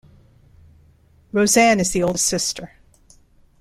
Rosanne 1.31 1.79
is 1.79 1.91
the 1.91 2.01
oldest 2.01 2.25
sister. 2.25 2.71